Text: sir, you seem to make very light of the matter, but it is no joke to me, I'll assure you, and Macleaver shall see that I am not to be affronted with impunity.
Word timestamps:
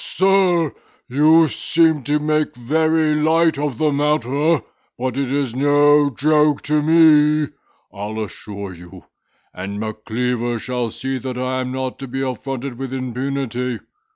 sir, 0.03 0.73
you 1.07 1.47
seem 1.47 2.01
to 2.01 2.17
make 2.17 2.55
very 2.55 3.13
light 3.13 3.59
of 3.59 3.77
the 3.77 3.91
matter, 3.91 4.59
but 4.97 5.15
it 5.15 5.31
is 5.31 5.53
no 5.55 6.09
joke 6.09 6.59
to 6.63 6.81
me, 6.81 7.47
I'll 7.93 8.19
assure 8.21 8.73
you, 8.73 9.03
and 9.53 9.79
Macleaver 9.79 10.57
shall 10.57 10.89
see 10.89 11.19
that 11.19 11.37
I 11.37 11.61
am 11.61 11.71
not 11.71 11.99
to 11.99 12.07
be 12.07 12.23
affronted 12.23 12.79
with 12.79 12.91
impunity. 12.91 13.77